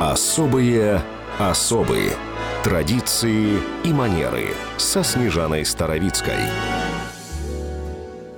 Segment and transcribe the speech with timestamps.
[0.00, 1.02] Особые
[1.38, 2.10] особые
[2.64, 6.34] традиции и манеры со Снежаной Старовицкой.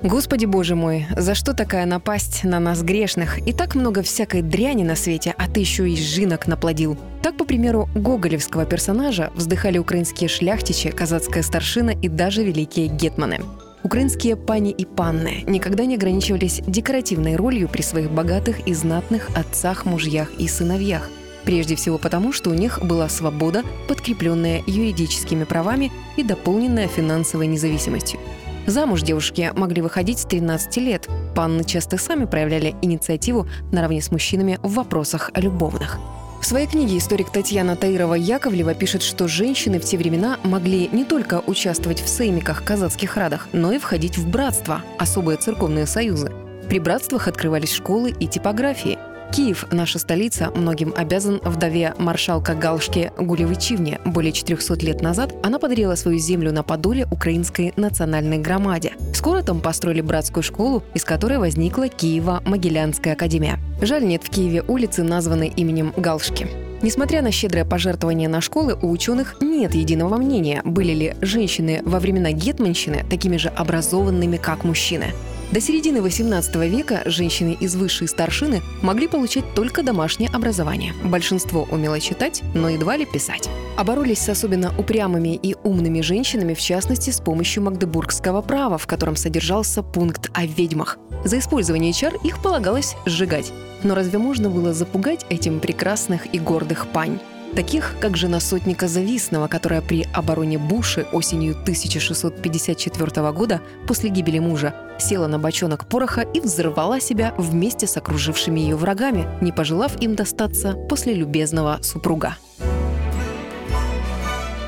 [0.02, 3.38] Господи боже мой, за что такая напасть на нас грешных?
[3.46, 6.96] И так много всякой дряни на свете, а ты еще и жинок наплодил.
[7.22, 13.40] Так, по примеру, гоголевского персонажа вздыхали украинские шляхтичи, казацкая старшина и даже великие гетманы.
[13.82, 19.86] Украинские пани и панны никогда не ограничивались декоративной ролью при своих богатых и знатных отцах,
[19.86, 21.08] мужьях и сыновьях.
[21.46, 28.18] Прежде всего потому, что у них была свобода, подкрепленная юридическими правами и дополненная финансовой независимостью.
[28.66, 31.08] Замуж девушки могли выходить с 13 лет.
[31.36, 35.98] Панны часто сами проявляли инициативу наравне с мужчинами в вопросах любовных.
[36.40, 41.42] В своей книге историк Татьяна Таирова-Яковлева пишет, что женщины в те времена могли не только
[41.46, 46.32] участвовать в сеймиках казацких радах, но и входить в братства, особые церковные союзы.
[46.68, 48.98] При братствах открывались школы и типографии.
[49.32, 54.00] Киев, наша столица, многим обязан вдове маршалка Галшки Гулевичивне.
[54.04, 58.92] Более 400 лет назад она подарила свою землю на Подоле украинской национальной громаде.
[59.12, 63.58] Скоро там построили братскую школу, из которой возникла Киева-Могилянская академия.
[63.80, 66.48] Жаль, нет в Киеве улицы, названной именем Галшки.
[66.82, 71.98] Несмотря на щедрое пожертвование на школы, у ученых нет единого мнения, были ли женщины во
[71.98, 75.06] времена гетманщины такими же образованными, как мужчины.
[75.52, 80.92] До середины XVIII века женщины из высшей старшины могли получать только домашнее образование.
[81.04, 83.48] Большинство умело читать, но едва ли писать.
[83.76, 89.14] Оборолись с особенно упрямыми и умными женщинами, в частности, с помощью магдебургского права, в котором
[89.14, 90.98] содержался пункт о ведьмах.
[91.24, 93.52] За использование чар их полагалось сжигать.
[93.84, 97.20] Но разве можно было запугать этим прекрасных и гордых пань?
[97.56, 104.74] Таких как жена сотника Зависного, которая при обороне Буши осенью 1654 года после гибели мужа
[104.98, 110.14] села на бочонок пороха и взорвала себя вместе с окружившими ее врагами, не пожелав им
[110.14, 112.36] достаться после любезного супруга.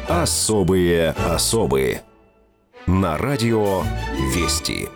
[0.09, 2.03] Особые особые
[2.87, 3.83] на радио
[4.35, 4.89] Вести.